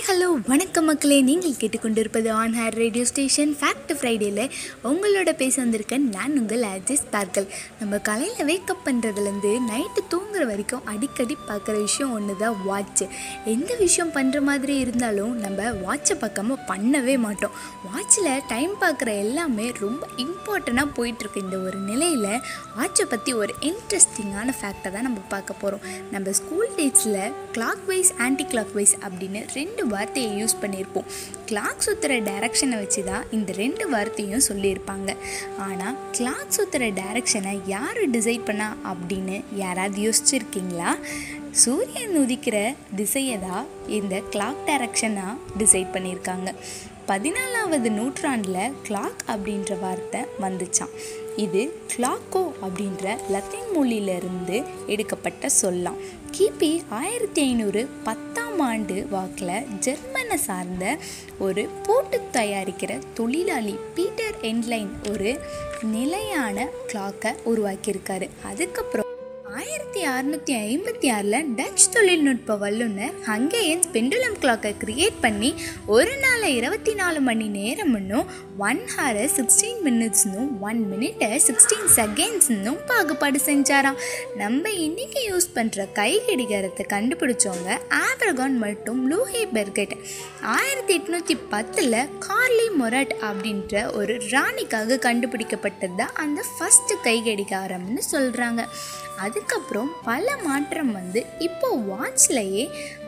Hi 0.00 0.16
hello 0.16 0.28
வணக்கம் 0.46 0.84
மக்களே. 0.84 1.22
நீங்கள் 1.22 1.56
கேட்டுக்கொண்டிருப்பது 1.60 2.28
on 2.30 2.54
air 2.54 2.74
radio 2.74 3.04
station 3.04 3.56
fact 3.60 3.90
ஃப்ரைடேயில் 3.98 4.50
உங்களோட 4.84 5.32
பேச 5.32 5.64
வந்திருக்கேன் 5.64 6.04
நான் 6.12 6.38
உங்கள் 6.38 6.62
அஜிஸ் 6.62 7.02
பார்க்கல் 7.10 7.46
நம்ம 7.80 7.98
காலையில் 7.98 8.46
வேக்கப் 8.50 8.84
பண்ணுறதுலேருந்து 8.84 9.50
நைட்டு 9.70 10.02
தூங்குற 10.10 10.46
வரைக்கும் 10.46 10.86
அடிக்கடி 10.86 11.36
பார்க்குற 11.48 11.80
விஷயம் 11.80 12.12
ஒன்று 12.12 12.36
தான் 12.36 12.56
வாட்ச் 12.64 13.02
எந்த 13.44 13.74
விஷயம் 13.74 14.12
பண்ணுற 14.12 14.40
மாதிரி 14.40 14.76
இருந்தாலும் 14.78 15.34
நம்ம 15.38 15.70
வாட்சை 15.72 16.16
பார்க்காம 16.20 16.58
பண்ணவே 16.68 17.18
மாட்டோம். 17.18 17.52
வாட்சில் 17.88 18.30
டைம் 18.48 18.70
பார்க்குற 18.80 19.18
எல்லாமே 19.18 19.72
ரொம்ப 19.80 20.08
இம்பார்ட்டண்ட்டாக 20.16 20.88
போயிட்டுருக்கு. 20.96 21.44
இந்த 21.44 21.58
ஒரு 21.58 21.78
நிலையில் 21.78 22.40
வாட்சை 22.78 23.06
பற்றி 23.08 23.32
ஒரு 23.32 23.54
இன்ட்ரெஸ்டிங்கான 23.60 24.56
ஃபேக்டை 24.60 24.92
தான் 24.92 25.08
நம்ம 25.10 25.18
பார்க்க 25.28 25.60
போகிறோம் 25.60 25.84
நம்ம 26.10 26.32
ஸ்கூல் 26.32 26.68
டேஸில் 26.76 27.32
clock 27.52 27.84
wise 27.86 28.14
anti 28.18 28.44
clock 28.44 28.74
wise 28.74 28.96
அப்படின்னு 28.96 29.48
ரெண்டு 29.54 29.88
வார்த்தையை 29.94 30.30
யூஸ் 30.40 30.60
பண்ணியிருப்போம். 30.62 31.08
கிளாக் 31.48 31.84
சுற்றுற 31.86 32.12
டைரக்ஷனை 32.28 32.76
வச்சு 32.82 33.04
தான் 33.10 33.24
இந்த 33.36 33.52
ரெண்டு 33.62 33.88
வார்த்தையும் 33.94 34.46
சொல்லியிருப்பாங்க. 34.48 35.10
ஆனால் 35.68 35.96
கிளாக் 36.18 36.54
சுற்றுற 36.58 36.92
டைரக்ஷனை 37.00 37.54
யார் 37.74 38.02
டிசைட் 38.16 38.46
பண்ணா 38.50 38.76
அப்படின்னு 38.92 39.38
யாராவது 39.62 39.98
யோசிச்சிருக்கீங்களா? 40.06 40.92
சூரியன் 41.62 42.16
உதிக்கிற 42.22 42.58
திசையை 43.00 43.38
தான் 43.48 43.66
இந்த 43.98 44.16
கிளாக் 44.34 44.62
டைரக்ஷனாக 44.68 45.38
டிசைட் 45.62 45.92
பண்ணியிருக்காங்க. 45.96 46.50
பதினாலாவது 47.10 47.88
நூற்றாண்டில் 47.96 48.74
கிளாக் 48.86 49.22
அப்படின்ற 49.32 49.78
வார்த்தை 49.80 50.20
வந்துச்சான் 50.44 50.92
இது 51.44 51.62
கிளாக்கோ 51.92 52.42
அப்படின்ற 52.66 53.04
லத்தீன் 53.34 53.70
மொழியிலிருந்து 53.76 54.56
எடுக்கப்பட்ட 54.92 55.48
சொல்லாம். 55.60 55.98
கிபி 56.36 56.70
ஆயிரத்தி 56.98 57.40
ஐநூறு 57.48 57.80
பத்தாம் 58.06 58.39
ஆண்டு 58.58 59.06
வாக்கில் 59.10 59.66
ஜெர்மனை 59.80 60.34
சார்ந்த 60.34 60.96
ஒரு 61.38 61.68
போட்டு 61.82 62.20
தயாரிக்கிற 62.32 63.02
தொழிலாளி 63.14 63.78
பீட்டர் 63.94 64.34
என்லைன் 64.42 65.10
ஒரு 65.10 65.40
நிலையான 65.82 66.66
கிளாக்கை 66.86 67.34
உருவாக்கியிருக்காரு. 67.46 68.28
அதுக்கப்புறம் 68.42 69.09
ஆயிரத்தி 69.60 70.00
அறுநூற்றி 70.10 70.52
ஐம்பத்தி 70.66 71.08
ஆறில் 71.14 71.46
டச் 71.58 71.84
தொழில்நுட்ப 71.94 72.54
வல்லுநர் 72.56 73.14
ஹங்கேயன்ஸ் 73.28 73.88
பெண்டுலம் 73.94 74.36
கிளாக்கை 74.42 74.70
கிரியேட் 74.82 75.18
பண்ணி 75.20 75.50
ஒரு 75.86 76.12
நாள் 76.16 76.44
இருபத்தி 76.58 76.92
நாலு 76.94 77.20
மணி 77.20 77.46
நேரம்னும் 77.48 78.28
ஒன் 78.68 78.82
ஹாரை 78.94 79.24
சிக்ஸ்டீன் 79.36 79.80
மினிட்ஸ்னும் 79.86 80.48
ஒன் 80.68 80.80
மினிட்டை 80.92 81.30
சிக்ஸ்டீன் 81.46 81.88
செகண்ட்ஸ்னும் 81.96 82.78
பாகுபாடு 82.86 83.40
செஞ்சாராம். 83.48 83.98
நம்ம 84.36 84.72
இன்னைக்கு 84.86 85.22
யூஸ் 85.30 85.48
பண்ணுற 85.54 85.86
கை 85.92 86.12
கடிகாரத்தை 86.28 86.86
கண்டுபிடிச்சவங்க 86.94 87.78
ஆப்ரகான் 88.06 88.56
மற்றும் 88.64 89.02
லூஹே 89.12 89.44
பெர்கெட். 89.58 89.94
ஆயிரத்தி 90.56 90.94
எட்நூற்றி 90.98 91.38
பத்தில் 91.54 92.00
கார்லி 92.28 92.68
மொரட் 92.80 93.14
அப்படின்ற 93.30 93.92
ஒரு 93.92 94.16
ராணிக்காக 94.34 95.00
கண்டுபிடிக்கப்பட்டது 95.08 95.98
தான் 96.02 96.16
அந்த 96.24 96.40
ஃபஸ்ட்டு 96.54 97.00
கை 97.02 97.18
கடிகாரம்னு 97.28 98.04
சொல்கிறாங்க 98.14 98.62
அதுக்கப்புறம் 99.50 99.88
பல 100.04 100.34
மாற்றம் 100.44 100.90
வந்து 100.92 101.20
இப்போ 101.38 101.68
வாட்ச்லேயே 101.90 102.64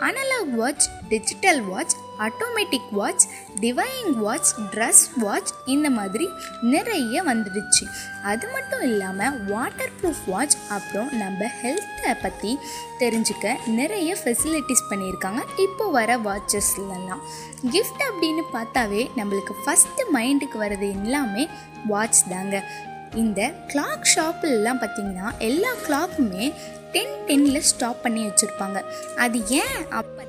analogue 0.06 0.50
watch 0.60 0.86
digital 1.08 1.60
watch 1.62 1.94
automatic 2.18 2.88
watch 2.90 3.24
diving 3.60 4.10
watch 4.24 4.50
dress 4.72 5.04
watch 5.16 5.52
இந்த 5.66 5.88
மாதிரி 5.90 6.26
நிறைய 6.74 7.22
வந்துடுச்சு. 7.22 7.84
அது 8.24 8.48
மட்டும் 8.52 8.82
இல்லாமல் 8.82 9.38
வாட்டர் 9.44 9.94
ப்ரூஃப் 10.00 10.26
வாட்ச் 10.26 10.58
அப்புறம் 10.68 11.10
நம்ம 11.22 11.50
ஹெல்த்தை 11.62 12.14
பற்றி 12.22 12.52
தெரிஞ்சுக்க 12.98 13.56
நிறைய 13.80 14.16
ஃபெசிலிட்டிஸ் 14.24 14.88
பண்ணியிருக்காங்க. 14.90 15.42
இப்போ 15.56 15.86
வர 15.98 16.16
வாட்சஸ்லலாம் 16.28 17.26
கிஃப்ட் 17.70 18.06
அப்படின்னு 18.10 18.44
பார்த்தாவே 18.56 19.04
நம்மளுக்கு 19.16 19.56
ஃபஸ்ட்டு 19.64 20.12
மைண்டுக்கு 20.14 20.58
வர்றது 20.66 20.88
எல்லாமே 20.90 21.48
வாட்ச் 21.86 22.28
தாங்க. 22.30 22.64
இந்த 23.14 23.50
கிளாக் 23.66 24.10
ஷாப்பிலலாம் 24.14 24.80
பார்த்தீங்கன்னா 24.82 25.30
எல்லா 25.38 25.68
கிளாக்குமே 25.88 26.52
டென் 26.92 27.24
டென்னில் 27.26 27.60
ஸ்டாப் 27.60 28.02
பண்ணி 28.02 28.26
வச்சுருப்பாங்க. 28.26 28.82
அது 29.16 29.48
ஏன் 29.48 29.88
அப்போ 29.90 30.22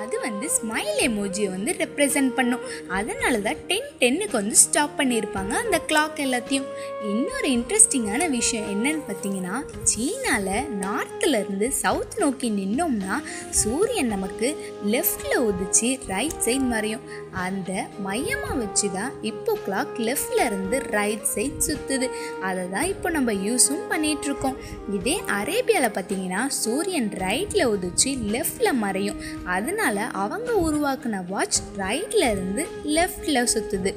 அது 0.00 0.16
வந்து 0.20 0.46
ஸ்மைல் 0.56 0.98
எமோஜியை 1.06 1.48
வந்து 1.50 1.72
ரெப்ரசன்ட் 1.82 2.32
பண்ணும். 2.38 2.64
அதனால 2.88 3.38
தான் 3.46 3.60
டென் 3.68 3.90
டென்னுக்கு 4.00 4.36
வந்து 4.40 4.56
ஸ்டாப் 4.62 4.96
பண்ணியிருப்பாங்க 4.98 5.52
அந்த 5.64 5.80
கிளாக் 5.90 6.18
எல்லாத்தையும். 6.24 6.68
இன்னொரு 7.12 7.48
இன்ட்ரெஸ்டிங்கான 7.56 8.28
விஷயம் 8.30 8.68
என்னன்னு 8.74 9.02
பார்த்தீங்கன்னா 9.08 9.56
சீனாவில் 9.92 10.68
நார்த்துலேருந்து 10.84 11.68
சவுத் 11.82 12.18
நோக்கி 12.22 12.50
நின்னோம்னா 12.50 13.16
சூரியன் 13.60 14.12
நமக்கு 14.14 14.50
லெஃப்டில் 14.94 15.36
உதிச்சு 15.48 15.98
ரைட் 16.12 16.40
சைட் 16.46 16.68
மறையும். 16.74 17.06
அந்த 17.46 17.72
மையமாக 18.04 18.54
வச்சு 18.62 18.90
தான் 18.98 19.12
இப்போ 19.30 19.52
கிளாக் 19.64 19.96
லெஃப்டில் 20.08 20.44
இருந்து 20.46 20.78
ரைட் 20.96 21.26
சைட் 21.34 21.58
சுற்றுது 21.66 22.06
அதை 22.48 22.64
தான் 22.74 22.88
இப்போ 22.92 23.10
நம்ம 23.10 23.32
யூஸும் 23.32 23.84
பண்ணிகிட்ருக்கோம் 23.92 24.56
இதே 24.98 25.16
அரேபியாவில் 25.38 25.96
பார்த்தீங்கன்னா 25.98 26.46
சூரியன் 26.62 27.10
ரைட்டில் 27.24 27.70
உதிச்சு 27.74 28.12
லெஃப்டில் 28.34 28.72
மறையும். 28.84 29.20
அதனால 29.44 29.76
அதனால் 29.80 30.14
அவங்க 30.18 30.50
உருவாக்கின 30.60 31.18
வாட்ச் 31.28 31.58
ரைட்டில் 31.76 32.24
இருந்து 32.26 32.62
லெஃப்டில் 32.94 33.38
சுற்றுது 33.52 33.90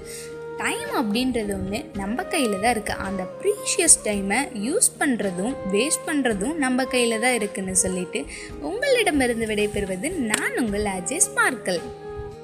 டைம் 0.59 0.91
அப்படின்றது 0.99 1.51
ஒன்று 1.53 1.79
நம்ம 1.93 2.23
கையில் 2.25 2.53
தான் 2.55 2.73
இருக்குது 2.73 3.01
அந்த 3.05 3.23
ப்ரீஷியஸ் 3.39 3.97
டைமை 4.03 4.39
யூஸ் 4.65 4.89
பண்ணுறதும் 4.99 5.55
வேஸ்ட் 5.71 6.05
பண்ணுறதும் 6.07 6.55
நம்ம 6.57 6.85
கையில் 6.85 7.21
தான் 7.21 7.37
இருக்குதுன்னு 7.39 7.75
சொல்லிட்டு 7.81 8.21
உங்களிடமிருந்து 8.63 9.47
விடைபெறுவது 9.47 10.09
நான் 10.27 10.59
உங்கள் 10.59 10.91
அஜய் 10.93 11.25
ஸ்பார்க்கல் 11.25 11.81